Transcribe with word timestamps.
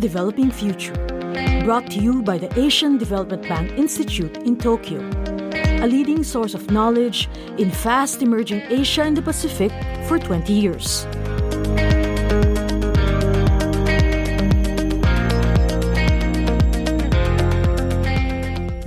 Developing 0.00 0.50
Future. 0.50 0.94
Brought 1.64 1.90
to 1.90 2.00
you 2.00 2.22
by 2.22 2.38
the 2.38 2.58
Asian 2.58 2.96
Development 2.96 3.42
Bank 3.42 3.72
Institute 3.72 4.38
in 4.38 4.56
Tokyo, 4.56 4.98
a 5.84 5.86
leading 5.86 6.24
source 6.24 6.54
of 6.54 6.70
knowledge 6.70 7.28
in 7.58 7.70
fast 7.70 8.22
emerging 8.22 8.62
Asia 8.70 9.02
and 9.02 9.14
the 9.14 9.20
Pacific 9.20 9.70
for 10.08 10.18
20 10.18 10.54
years. 10.54 11.04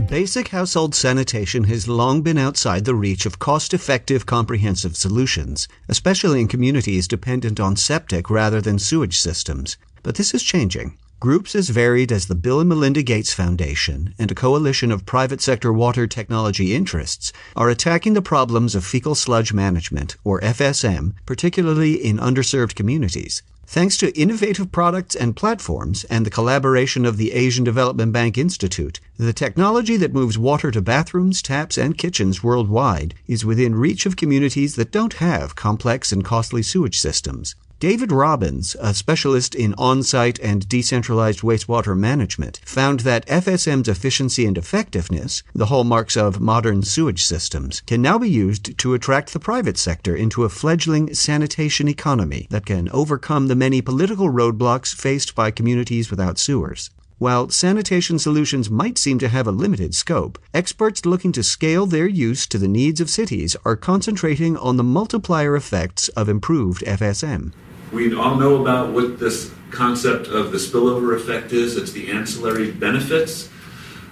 Basic 0.10 0.48
household 0.48 0.96
sanitation 0.96 1.66
has 1.66 1.88
long 1.88 2.24
been 2.24 2.40
outside 2.40 2.86
the 2.86 2.96
reach 2.96 3.28
of 3.28 3.38
cost 3.38 3.74
effective 3.74 4.26
comprehensive 4.26 4.96
solutions, 4.96 5.68
especially 5.88 6.42
in 6.42 6.48
communities 6.48 7.08
dependent 7.08 7.60
on 7.60 7.76
septic 7.76 8.32
rather 8.32 8.62
than 8.62 8.80
sewage 8.80 9.20
systems. 9.20 9.78
But 10.02 10.16
this 10.16 10.34
is 10.34 10.44
changing. 10.44 10.98
Groups 11.24 11.56
as 11.56 11.70
varied 11.70 12.12
as 12.12 12.26
the 12.26 12.36
Bill 12.36 12.60
and 12.60 12.68
Melinda 12.68 13.02
Gates 13.02 13.34
Foundation 13.34 14.14
and 14.20 14.30
a 14.30 14.36
coalition 14.36 14.92
of 14.92 15.06
private 15.06 15.40
sector 15.40 15.72
water 15.72 16.06
technology 16.06 16.76
interests 16.76 17.32
are 17.56 17.70
attacking 17.70 18.14
the 18.14 18.22
problems 18.22 18.76
of 18.76 18.84
fecal 18.84 19.16
sludge 19.16 19.54
management, 19.54 20.18
or 20.26 20.42
FSM, 20.42 21.14
particularly 21.26 21.94
in 21.94 22.18
underserved 22.18 22.76
communities. 22.76 23.42
Thanks 23.66 23.96
to 24.00 24.20
innovative 24.20 24.74
products 24.74 25.16
and 25.16 25.34
platforms 25.34 26.04
and 26.10 26.26
the 26.26 26.30
collaboration 26.30 27.06
of 27.06 27.16
the 27.16 27.32
Asian 27.32 27.64
Development 27.64 28.12
Bank 28.12 28.38
Institute, 28.38 29.00
the 29.16 29.32
technology 29.32 29.96
that 29.96 30.14
moves 30.14 30.38
water 30.38 30.72
to 30.72 30.82
bathrooms, 30.82 31.42
taps, 31.42 31.78
and 31.78 31.98
kitchens 31.98 32.44
worldwide 32.44 33.14
is 33.28 33.46
within 33.46 33.76
reach 33.76 34.06
of 34.06 34.18
communities 34.18 34.76
that 34.76 34.92
don't 34.92 35.14
have 35.14 35.56
complex 35.56 36.12
and 36.12 36.26
costly 36.26 36.62
sewage 36.62 37.00
systems. 37.00 37.56
David 37.84 38.14
Robbins, 38.14 38.78
a 38.80 38.94
specialist 38.94 39.54
in 39.54 39.74
on 39.78 40.04
site 40.04 40.40
and 40.40 40.70
decentralized 40.70 41.42
wastewater 41.42 41.98
management, 41.98 42.62
found 42.64 43.02
that 43.02 43.28
FSM's 43.28 43.90
efficiency 43.90 44.46
and 44.46 44.58
effectiveness, 44.58 45.44
the 45.54 45.66
hallmarks 45.66 46.16
of 46.16 46.40
modern 46.40 46.84
sewage 46.84 47.26
systems, 47.26 47.82
can 47.86 48.02
now 48.02 48.18
be 48.18 48.30
used 48.30 48.78
to 48.78 48.94
attract 48.94 49.34
the 49.34 49.40
private 49.40 49.78
sector 49.78 50.16
into 50.16 50.46
a 50.46 50.50
fledgling 50.50 51.14
sanitation 51.14 51.90
economy 51.90 52.48
that 52.52 52.66
can 52.66 52.88
overcome 52.94 53.48
the 53.48 53.54
many 53.54 53.82
political 53.82 54.30
roadblocks 54.30 54.96
faced 54.96 55.36
by 55.36 55.52
communities 55.52 56.10
without 56.10 56.40
sewers. 56.40 56.90
While 57.18 57.50
sanitation 57.50 58.18
solutions 58.18 58.70
might 58.70 58.98
seem 58.98 59.20
to 59.20 59.28
have 59.28 59.46
a 59.46 59.52
limited 59.52 59.94
scope, 59.94 60.40
experts 60.54 61.06
looking 61.06 61.34
to 61.34 61.44
scale 61.44 61.86
their 61.86 62.08
use 62.08 62.48
to 62.48 62.58
the 62.58 62.70
needs 62.70 63.02
of 63.02 63.10
cities 63.10 63.58
are 63.66 63.76
concentrating 63.76 64.56
on 64.56 64.78
the 64.78 64.86
multiplier 64.86 65.58
effects 65.58 66.08
of 66.10 66.30
improved 66.30 66.82
FSM. 66.84 67.52
We 67.94 68.16
all 68.16 68.36
know 68.38 68.60
about 68.60 68.92
what 68.92 69.20
this 69.20 69.54
concept 69.70 70.26
of 70.26 70.52
the 70.52 70.58
spillover 70.58 71.16
effect 71.16 71.52
is. 71.54 71.78
It's 71.78 71.92
the 71.92 72.10
ancillary 72.10 72.72
benefits, 72.72 73.50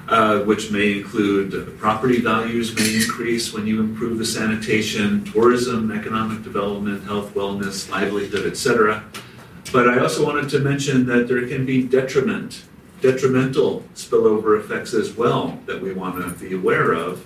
uh, 0.08 0.42
which 0.42 0.70
may 0.70 1.00
include 1.00 1.80
property 1.80 2.22
values 2.22 2.76
may 2.76 2.96
increase 2.96 3.52
when 3.52 3.66
you 3.66 3.80
improve 3.80 4.20
the 4.20 4.26
sanitation, 4.26 5.26
tourism, 5.26 5.92
economic 5.92 6.44
development, 6.44 7.04
health, 7.06 7.34
wellness, 7.34 7.90
livelihood, 7.90 8.46
etc. 8.46 9.04
But 9.74 9.90
I 9.90 9.98
also 9.98 10.24
wanted 10.24 10.48
to 10.50 10.60
mention 10.60 11.08
that 11.08 11.28
there 11.28 11.48
can 11.48 11.66
be 11.66 11.82
detriment 11.82 12.66
detrimental 13.02 13.84
spillover 13.96 14.60
effects 14.60 14.94
as 14.94 15.14
well 15.18 15.60
that 15.66 15.82
we 15.82 15.92
want 15.92 16.18
to 16.18 16.30
be 16.46 16.54
aware 16.54 16.94
of. 16.94 17.26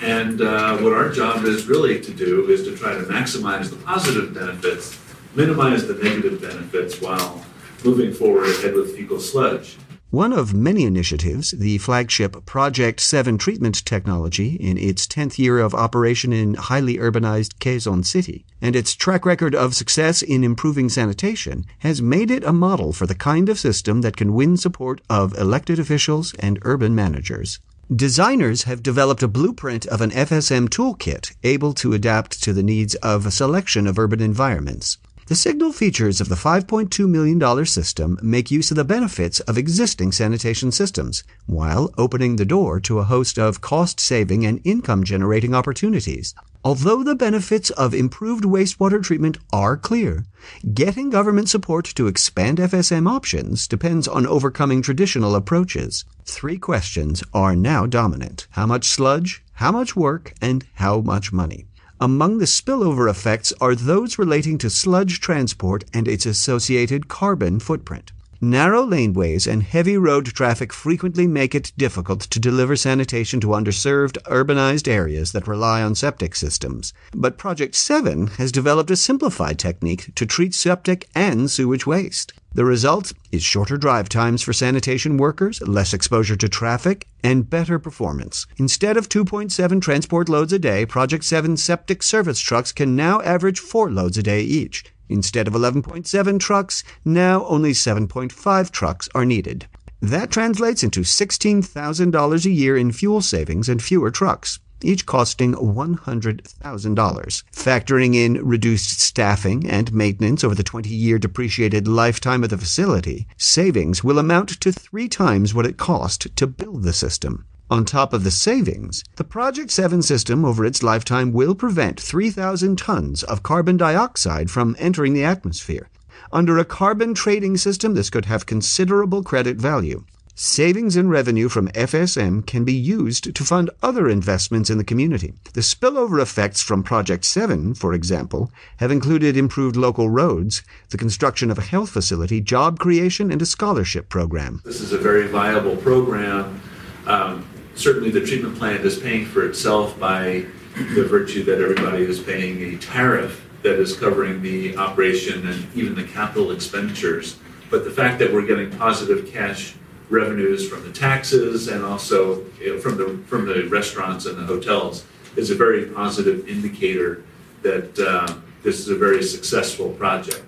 And 0.00 0.40
uh, 0.40 0.78
what 0.78 0.94
our 0.94 1.10
job 1.10 1.44
is 1.44 1.66
really 1.66 2.00
to 2.00 2.14
do 2.14 2.48
is 2.48 2.64
to 2.64 2.74
try 2.74 2.94
to 2.94 3.02
maximize 3.02 3.68
the 3.68 3.76
positive 3.76 4.32
benefits, 4.32 4.98
minimize 5.38 5.86
the 5.86 5.94
negative 5.94 6.40
benefits 6.40 7.00
while 7.00 7.44
moving 7.84 8.12
forward 8.12 8.48
ahead 8.48 8.74
with 8.74 8.96
fecal 8.96 9.20
sludge. 9.20 9.78
One 10.10 10.32
of 10.32 10.52
many 10.52 10.82
initiatives, 10.82 11.52
the 11.52 11.78
flagship 11.78 12.44
Project 12.44 12.98
7 12.98 13.38
treatment 13.38 13.84
technology, 13.84 14.56
in 14.56 14.76
its 14.76 15.06
10th 15.06 15.38
year 15.38 15.60
of 15.60 15.74
operation 15.74 16.32
in 16.32 16.54
highly 16.54 16.96
urbanized 16.96 17.60
Quezon 17.60 18.04
City, 18.04 18.46
and 18.60 18.74
its 18.74 18.96
track 18.96 19.24
record 19.24 19.54
of 19.54 19.76
success 19.76 20.22
in 20.22 20.42
improving 20.42 20.88
sanitation, 20.88 21.64
has 21.80 22.02
made 22.02 22.32
it 22.32 22.42
a 22.42 22.52
model 22.52 22.92
for 22.92 23.06
the 23.06 23.14
kind 23.14 23.48
of 23.48 23.60
system 23.60 24.00
that 24.00 24.16
can 24.16 24.34
win 24.34 24.56
support 24.56 25.00
of 25.08 25.38
elected 25.38 25.78
officials 25.78 26.34
and 26.40 26.58
urban 26.62 26.96
managers. 26.96 27.60
Designers 27.94 28.64
have 28.64 28.82
developed 28.82 29.22
a 29.22 29.28
blueprint 29.28 29.86
of 29.86 30.00
an 30.00 30.10
FSM 30.10 30.68
toolkit 30.68 31.34
able 31.44 31.72
to 31.74 31.92
adapt 31.92 32.42
to 32.42 32.52
the 32.52 32.64
needs 32.64 32.96
of 32.96 33.24
a 33.24 33.30
selection 33.30 33.86
of 33.86 33.98
urban 33.98 34.20
environments. 34.20 34.98
The 35.28 35.36
signal 35.36 35.72
features 35.72 36.22
of 36.22 36.30
the 36.30 36.36
$5.2 36.36 37.06
million 37.06 37.66
system 37.66 38.18
make 38.22 38.50
use 38.50 38.70
of 38.70 38.78
the 38.78 38.84
benefits 38.84 39.40
of 39.40 39.58
existing 39.58 40.12
sanitation 40.12 40.72
systems, 40.72 41.22
while 41.44 41.92
opening 41.98 42.36
the 42.36 42.46
door 42.46 42.80
to 42.80 42.98
a 42.98 43.04
host 43.04 43.38
of 43.38 43.60
cost 43.60 44.00
saving 44.00 44.46
and 44.46 44.58
income 44.64 45.04
generating 45.04 45.54
opportunities. 45.54 46.34
Although 46.64 47.02
the 47.02 47.14
benefits 47.14 47.68
of 47.68 47.92
improved 47.92 48.44
wastewater 48.44 49.02
treatment 49.02 49.36
are 49.52 49.76
clear, 49.76 50.24
getting 50.72 51.10
government 51.10 51.50
support 51.50 51.84
to 51.96 52.06
expand 52.06 52.56
FSM 52.56 53.06
options 53.06 53.68
depends 53.68 54.08
on 54.08 54.26
overcoming 54.26 54.80
traditional 54.80 55.34
approaches. 55.34 56.06
Three 56.24 56.56
questions 56.56 57.22
are 57.34 57.54
now 57.54 57.84
dominant 57.84 58.46
how 58.52 58.64
much 58.64 58.86
sludge, 58.86 59.44
how 59.52 59.72
much 59.72 59.94
work, 59.94 60.32
and 60.40 60.64
how 60.76 61.02
much 61.02 61.34
money. 61.34 61.66
Among 62.00 62.38
the 62.38 62.44
spillover 62.44 63.10
effects 63.10 63.52
are 63.60 63.74
those 63.74 64.20
relating 64.20 64.56
to 64.58 64.70
sludge 64.70 65.18
transport 65.18 65.82
and 65.92 66.06
its 66.06 66.26
associated 66.26 67.08
carbon 67.08 67.58
footprint. 67.58 68.12
Narrow 68.40 68.86
laneways 68.86 69.48
and 69.48 69.64
heavy 69.64 69.98
road 69.98 70.26
traffic 70.26 70.72
frequently 70.72 71.26
make 71.26 71.56
it 71.56 71.72
difficult 71.76 72.20
to 72.20 72.38
deliver 72.38 72.76
sanitation 72.76 73.40
to 73.40 73.48
underserved, 73.48 74.16
urbanized 74.26 74.86
areas 74.86 75.32
that 75.32 75.48
rely 75.48 75.82
on 75.82 75.96
septic 75.96 76.36
systems. 76.36 76.92
But 77.12 77.36
Project 77.36 77.74
7 77.74 78.28
has 78.38 78.52
developed 78.52 78.92
a 78.92 78.96
simplified 78.96 79.58
technique 79.58 80.14
to 80.14 80.24
treat 80.24 80.54
septic 80.54 81.08
and 81.16 81.50
sewage 81.50 81.84
waste. 81.84 82.32
The 82.58 82.64
result 82.64 83.12
is 83.30 83.44
shorter 83.44 83.76
drive 83.76 84.08
times 84.08 84.42
for 84.42 84.52
sanitation 84.52 85.16
workers, 85.16 85.60
less 85.60 85.94
exposure 85.94 86.34
to 86.34 86.48
traffic, 86.48 87.06
and 87.22 87.48
better 87.48 87.78
performance. 87.78 88.48
Instead 88.56 88.96
of 88.96 89.08
2.7 89.08 89.80
transport 89.80 90.28
loads 90.28 90.52
a 90.52 90.58
day, 90.58 90.84
Project 90.84 91.22
7 91.22 91.56
septic 91.56 92.02
service 92.02 92.40
trucks 92.40 92.72
can 92.72 92.96
now 92.96 93.20
average 93.20 93.60
4 93.60 93.92
loads 93.92 94.18
a 94.18 94.24
day 94.24 94.42
each. 94.42 94.86
Instead 95.08 95.46
of 95.46 95.54
11.7 95.54 96.40
trucks, 96.40 96.82
now 97.04 97.46
only 97.46 97.70
7.5 97.70 98.72
trucks 98.72 99.08
are 99.14 99.24
needed. 99.24 99.68
That 100.02 100.32
translates 100.32 100.82
into 100.82 101.02
$16,000 101.02 102.44
a 102.44 102.50
year 102.50 102.76
in 102.76 102.90
fuel 102.90 103.20
savings 103.20 103.68
and 103.68 103.80
fewer 103.80 104.10
trucks, 104.10 104.58
each 104.82 105.06
costing 105.06 105.54
$100,000. 105.54 107.42
Factoring 107.52 108.14
in 108.14 108.44
reduced 108.44 109.00
staffing 109.00 109.68
and 109.68 109.92
maintenance 109.92 110.44
over 110.44 110.54
the 110.54 110.62
20 110.62 110.88
year 110.90 111.18
depreciated 111.18 111.88
lifetime 111.88 112.44
of 112.44 112.50
the 112.50 112.58
facility, 112.58 113.26
savings 113.36 114.04
will 114.04 114.18
amount 114.18 114.60
to 114.60 114.72
three 114.72 115.08
times 115.08 115.54
what 115.54 115.66
it 115.66 115.76
cost 115.76 116.34
to 116.36 116.46
build 116.46 116.82
the 116.82 116.92
system. 116.92 117.44
On 117.70 117.84
top 117.84 118.14
of 118.14 118.24
the 118.24 118.30
savings, 118.30 119.04
the 119.16 119.24
Project 119.24 119.70
7 119.70 120.00
system 120.00 120.42
over 120.44 120.64
its 120.64 120.82
lifetime 120.82 121.32
will 121.32 121.54
prevent 121.54 122.00
3,000 122.00 122.78
tons 122.78 123.22
of 123.22 123.42
carbon 123.42 123.76
dioxide 123.76 124.50
from 124.50 124.74
entering 124.78 125.12
the 125.12 125.24
atmosphere. 125.24 125.90
Under 126.32 126.56
a 126.56 126.64
carbon 126.64 127.12
trading 127.12 127.58
system, 127.58 127.94
this 127.94 128.08
could 128.08 128.24
have 128.24 128.46
considerable 128.46 129.22
credit 129.22 129.58
value. 129.58 130.04
Savings 130.40 130.94
in 130.96 131.08
revenue 131.08 131.48
from 131.48 131.66
FSM 131.70 132.46
can 132.46 132.62
be 132.62 132.72
used 132.72 133.34
to 133.34 133.44
fund 133.44 133.70
other 133.82 134.08
investments 134.08 134.70
in 134.70 134.78
the 134.78 134.84
community. 134.84 135.34
The 135.52 135.62
spillover 135.62 136.22
effects 136.22 136.62
from 136.62 136.84
Project 136.84 137.24
7, 137.24 137.74
for 137.74 137.92
example, 137.92 138.52
have 138.76 138.92
included 138.92 139.36
improved 139.36 139.74
local 139.74 140.08
roads, 140.08 140.62
the 140.90 140.96
construction 140.96 141.50
of 141.50 141.58
a 141.58 141.62
health 141.62 141.90
facility, 141.90 142.40
job 142.40 142.78
creation, 142.78 143.32
and 143.32 143.42
a 143.42 143.46
scholarship 143.46 144.08
program. 144.08 144.62
This 144.64 144.80
is 144.80 144.92
a 144.92 144.98
very 144.98 145.26
viable 145.26 145.76
program. 145.76 146.60
Um, 147.08 147.44
certainly 147.74 148.12
the 148.12 148.24
treatment 148.24 148.56
plant 148.58 148.84
is 148.84 148.96
paying 148.96 149.26
for 149.26 149.44
itself 149.44 149.98
by 149.98 150.46
the 150.94 151.04
virtue 151.04 151.42
that 151.46 151.60
everybody 151.60 152.04
is 152.04 152.20
paying 152.20 152.62
a 152.62 152.78
tariff 152.78 153.44
that 153.64 153.80
is 153.80 153.96
covering 153.96 154.40
the 154.40 154.76
operation 154.76 155.48
and 155.48 155.66
even 155.74 155.96
the 155.96 156.04
capital 156.04 156.52
expenditures. 156.52 157.38
But 157.70 157.82
the 157.82 157.90
fact 157.90 158.20
that 158.20 158.32
we're 158.32 158.46
getting 158.46 158.70
positive 158.70 159.26
cash 159.32 159.74
revenues 160.10 160.68
from 160.68 160.82
the 160.84 160.92
taxes 160.92 161.68
and 161.68 161.84
also 161.84 162.44
you 162.60 162.74
know, 162.74 162.80
from 162.80 162.96
the 162.96 163.18
from 163.26 163.46
the 163.46 163.64
restaurants 163.68 164.26
and 164.26 164.38
the 164.38 164.44
hotels 164.44 165.04
is 165.36 165.50
a 165.50 165.54
very 165.54 165.86
positive 165.86 166.48
indicator 166.48 167.24
that 167.62 167.98
uh, 167.98 168.34
this 168.62 168.80
is 168.80 168.88
a 168.88 168.96
very 168.96 169.22
successful 169.22 169.90
project. 169.90 170.44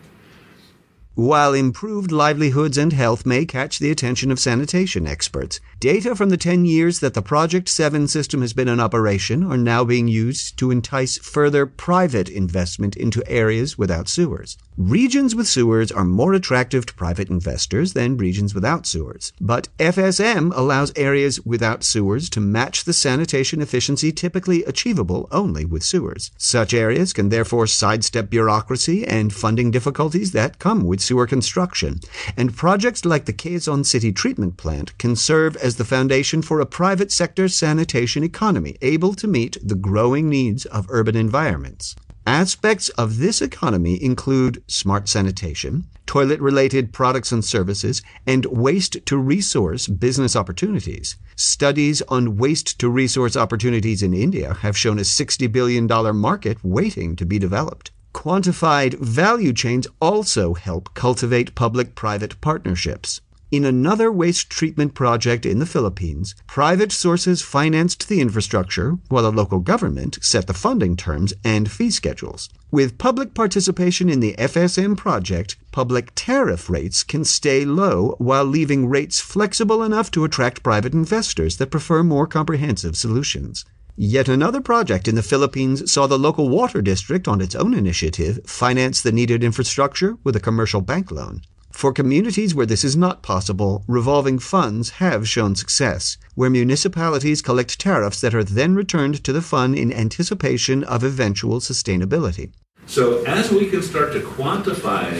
While 1.16 1.54
improved 1.54 2.12
livelihoods 2.12 2.78
and 2.78 2.92
health 2.92 3.26
may 3.26 3.44
catch 3.44 3.80
the 3.80 3.90
attention 3.90 4.30
of 4.30 4.38
sanitation 4.38 5.08
experts, 5.08 5.58
data 5.80 6.14
from 6.14 6.30
the 6.30 6.36
10 6.36 6.64
years 6.64 7.00
that 7.00 7.14
the 7.14 7.20
Project 7.20 7.68
7 7.68 8.06
system 8.06 8.42
has 8.42 8.52
been 8.52 8.68
in 8.68 8.78
operation 8.78 9.42
are 9.42 9.56
now 9.56 9.82
being 9.82 10.06
used 10.06 10.56
to 10.58 10.70
entice 10.70 11.18
further 11.18 11.66
private 11.66 12.28
investment 12.28 12.96
into 12.96 13.28
areas 13.28 13.76
without 13.76 14.08
sewers. 14.08 14.56
Regions 14.76 15.34
with 15.34 15.46
sewers 15.48 15.90
are 15.92 16.04
more 16.04 16.32
attractive 16.32 16.86
to 16.86 16.94
private 16.94 17.28
investors 17.28 17.92
than 17.92 18.16
regions 18.16 18.54
without 18.54 18.86
sewers, 18.86 19.32
but 19.40 19.68
FSM 19.78 20.56
allows 20.56 20.92
areas 20.96 21.44
without 21.44 21.82
sewers 21.82 22.30
to 22.30 22.40
match 22.40 22.84
the 22.84 22.92
sanitation 22.92 23.60
efficiency 23.60 24.10
typically 24.12 24.64
achievable 24.64 25.28
only 25.32 25.64
with 25.64 25.82
sewers. 25.82 26.30
Such 26.38 26.72
areas 26.72 27.12
can 27.12 27.28
therefore 27.28 27.66
sidestep 27.66 28.30
bureaucracy 28.30 29.04
and 29.06 29.34
funding 29.34 29.70
difficulties 29.70 30.32
that 30.32 30.58
come 30.58 30.84
with 30.84 30.99
sewer 31.00 31.26
construction, 31.26 32.00
and 32.36 32.56
projects 32.56 33.04
like 33.04 33.24
the 33.24 33.32
Quezon 33.32 33.84
City 33.84 34.12
Treatment 34.12 34.56
Plant 34.56 34.96
can 34.98 35.16
serve 35.16 35.56
as 35.56 35.76
the 35.76 35.84
foundation 35.84 36.42
for 36.42 36.60
a 36.60 36.66
private 36.66 37.10
sector 37.10 37.48
sanitation 37.48 38.22
economy 38.22 38.76
able 38.82 39.14
to 39.14 39.26
meet 39.26 39.56
the 39.62 39.74
growing 39.74 40.28
needs 40.28 40.66
of 40.66 40.86
urban 40.88 41.16
environments. 41.16 41.96
Aspects 42.26 42.90
of 42.90 43.18
this 43.18 43.40
economy 43.40 44.00
include 44.00 44.62
smart 44.68 45.08
sanitation, 45.08 45.86
toilet 46.06 46.38
related 46.40 46.92
products 46.92 47.32
and 47.32 47.44
services, 47.44 48.02
and 48.26 48.44
waste 48.46 49.04
to 49.06 49.16
resource 49.16 49.86
business 49.86 50.36
opportunities. 50.36 51.16
Studies 51.34 52.02
on 52.08 52.36
waste 52.36 52.78
to 52.78 52.88
resource 52.90 53.36
opportunities 53.36 54.02
in 54.02 54.12
India 54.12 54.54
have 54.54 54.76
shown 54.76 54.98
a 54.98 55.02
$60 55.02 55.50
billion 55.50 55.86
market 56.16 56.58
waiting 56.62 57.16
to 57.16 57.24
be 57.24 57.38
developed. 57.38 57.90
Quantified 58.20 58.98
value 58.98 59.54
chains 59.54 59.86
also 59.98 60.52
help 60.52 60.92
cultivate 60.92 61.54
public 61.54 61.94
private 61.94 62.38
partnerships. 62.42 63.22
In 63.50 63.64
another 63.64 64.12
waste 64.12 64.50
treatment 64.50 64.92
project 64.92 65.46
in 65.46 65.58
the 65.58 65.64
Philippines, 65.64 66.34
private 66.46 66.92
sources 66.92 67.40
financed 67.40 68.10
the 68.10 68.20
infrastructure 68.20 68.98
while 69.08 69.22
the 69.22 69.32
local 69.32 69.58
government 69.60 70.18
set 70.20 70.48
the 70.48 70.52
funding 70.52 70.96
terms 70.98 71.32
and 71.44 71.70
fee 71.70 71.90
schedules. 71.90 72.50
With 72.70 72.98
public 72.98 73.32
participation 73.32 74.10
in 74.10 74.20
the 74.20 74.34
FSM 74.36 74.98
project, 74.98 75.56
public 75.72 76.12
tariff 76.14 76.68
rates 76.68 77.02
can 77.02 77.24
stay 77.24 77.64
low 77.64 78.16
while 78.18 78.44
leaving 78.44 78.86
rates 78.86 79.18
flexible 79.18 79.82
enough 79.82 80.10
to 80.10 80.24
attract 80.24 80.62
private 80.62 80.92
investors 80.92 81.56
that 81.56 81.70
prefer 81.70 82.02
more 82.02 82.26
comprehensive 82.26 82.98
solutions. 82.98 83.64
Yet 84.02 84.30
another 84.30 84.62
project 84.62 85.08
in 85.08 85.14
the 85.14 85.22
Philippines 85.22 85.92
saw 85.92 86.06
the 86.06 86.18
local 86.18 86.48
water 86.48 86.80
district, 86.80 87.28
on 87.28 87.42
its 87.42 87.54
own 87.54 87.74
initiative, 87.74 88.40
finance 88.46 89.02
the 89.02 89.12
needed 89.12 89.44
infrastructure 89.44 90.16
with 90.24 90.34
a 90.34 90.40
commercial 90.40 90.80
bank 90.80 91.10
loan. 91.10 91.42
For 91.70 91.92
communities 91.92 92.54
where 92.54 92.64
this 92.64 92.82
is 92.82 92.96
not 92.96 93.22
possible, 93.22 93.84
revolving 93.86 94.38
funds 94.38 94.88
have 95.04 95.28
shown 95.28 95.54
success, 95.54 96.16
where 96.34 96.48
municipalities 96.48 97.42
collect 97.42 97.78
tariffs 97.78 98.22
that 98.22 98.34
are 98.34 98.42
then 98.42 98.74
returned 98.74 99.22
to 99.22 99.34
the 99.34 99.42
fund 99.42 99.76
in 99.76 99.92
anticipation 99.92 100.82
of 100.84 101.04
eventual 101.04 101.60
sustainability. 101.60 102.52
So, 102.86 103.22
as 103.24 103.52
we 103.52 103.68
can 103.68 103.82
start 103.82 104.14
to 104.14 104.20
quantify 104.20 105.12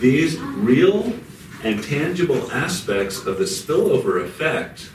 these 0.00 0.40
real 0.40 1.12
and 1.62 1.80
tangible 1.84 2.50
aspects 2.50 3.24
of 3.26 3.38
the 3.38 3.44
spillover 3.44 4.24
effect, 4.24 4.90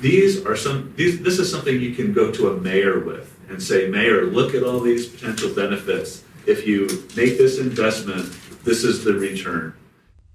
these 0.00 0.44
are 0.46 0.56
some 0.56 0.92
these, 0.96 1.20
this 1.20 1.38
is 1.38 1.50
something 1.50 1.80
you 1.80 1.94
can 1.94 2.12
go 2.12 2.30
to 2.30 2.50
a 2.50 2.56
mayor 2.56 3.00
with 3.00 3.34
and 3.48 3.62
say 3.62 3.88
mayor 3.88 4.26
look 4.26 4.54
at 4.54 4.62
all 4.62 4.80
these 4.80 5.08
potential 5.08 5.54
benefits. 5.54 6.24
If 6.46 6.66
you 6.66 6.86
make 7.16 7.38
this 7.38 7.58
investment 7.58 8.32
this 8.64 8.84
is 8.84 9.04
the 9.04 9.14
return 9.14 9.74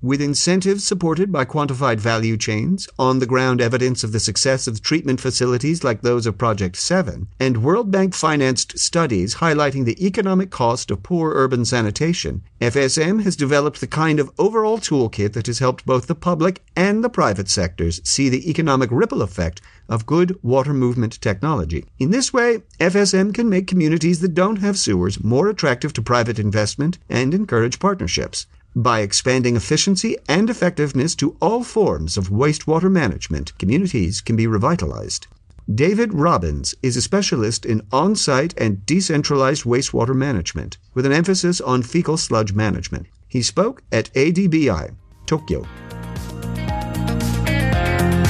with 0.04 0.22
incentives 0.22 0.84
supported 0.84 1.32
by 1.32 1.46
quantified 1.46 1.98
value 1.98 2.36
chains, 2.36 2.90
on 3.00 3.20
the 3.20 3.26
ground 3.26 3.62
evidence 3.62 4.04
of 4.04 4.12
the 4.12 4.20
success 4.20 4.68
of 4.68 4.82
treatment 4.82 5.22
facilities 5.22 5.82
like 5.82 6.02
those 6.02 6.26
of 6.26 6.38
Project 6.38 6.76
7, 6.76 7.26
and 7.40 7.64
World 7.64 7.90
Bank 7.90 8.14
financed 8.14 8.78
studies 8.78 9.36
highlighting 9.36 9.86
the 9.86 10.06
economic 10.06 10.50
cost 10.50 10.92
of 10.92 11.02
poor 11.04 11.32
urban 11.34 11.64
sanitation, 11.64 12.44
FSM 12.60 13.24
has 13.24 13.38
developed 13.38 13.80
the 13.80 13.88
kind 13.88 14.20
of 14.20 14.30
overall 14.38 14.78
toolkit 14.78 15.32
that 15.32 15.48
has 15.48 15.60
helped 15.60 15.86
both 15.86 16.08
the 16.08 16.16
public 16.16 16.62
and 16.76 17.02
the 17.02 17.10
private 17.10 17.48
sectors 17.48 18.02
see 18.04 18.28
the 18.28 18.50
economic 18.50 18.90
ripple 18.92 19.22
effect 19.22 19.62
of 19.88 20.06
good 20.06 20.38
water 20.44 20.74
movement 20.74 21.22
technology. 21.22 21.86
In 21.98 22.12
this 22.12 22.34
way, 22.34 22.60
FSM 22.80 23.34
can 23.34 23.50
make 23.50 23.68
communities 23.68 24.20
that 24.20 24.34
don't 24.34 24.58
have 24.58 24.78
sewers 24.78 25.24
more 25.24 25.48
attractive 25.48 25.94
to 25.94 26.02
private 26.02 26.40
investment 26.40 26.98
and 27.10 27.34
encourage 27.34 27.80
partnerships. 27.80 28.48
By 28.76 29.02
expanding 29.02 29.56
efficiency 29.56 30.18
and 30.28 30.50
effectiveness 30.50 31.14
to 31.16 31.38
all 31.40 31.64
forms 31.64 32.18
of 32.18 32.30
wastewater 32.30 32.92
management, 32.92 33.56
communities 33.60 34.20
can 34.20 34.36
be 34.36 34.48
revitalized. 34.48 35.28
David 35.74 36.12
Robbins 36.12 36.74
is 36.82 36.98
a 36.98 37.02
specialist 37.04 37.68
in 37.68 37.86
on 37.92 38.16
site 38.16 38.56
and 38.60 38.84
decentralized 38.88 39.64
wastewater 39.64 40.16
management, 40.16 40.80
with 40.96 41.06
an 41.06 41.12
emphasis 41.12 41.62
on 41.62 41.84
fecal 41.84 42.18
sludge 42.18 42.54
management. 42.54 43.06
He 43.28 43.44
spoke 43.44 43.84
at 43.92 44.12
ADBI, 44.16 44.96
Tokyo. 45.28 45.68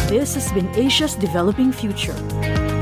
This 0.10 0.36
has 0.36 0.52
been 0.52 0.68
Asia's 0.76 1.16
Developing 1.16 1.72
Future, 1.72 2.14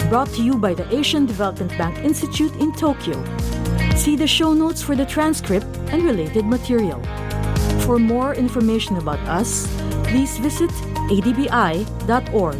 brought 0.10 0.30
to 0.30 0.44
you 0.44 0.58
by 0.58 0.74
the 0.74 0.92
Asian 0.94 1.28
Development 1.28 1.72
Bank 1.78 2.00
Institute 2.00 2.56
in 2.56 2.74
Tokyo. 2.74 3.24
See 3.96 4.16
the 4.16 4.26
show 4.26 4.52
notes 4.54 4.82
for 4.82 4.96
the 4.96 5.06
transcript 5.06 5.68
and 5.92 6.04
related 6.04 6.46
material. 6.46 7.00
For 7.92 8.00
more 8.00 8.34
information 8.34 8.96
about 8.96 9.20
us, 9.28 9.68
please 10.08 10.38
visit 10.38 10.72
adbi.org. 11.12 12.56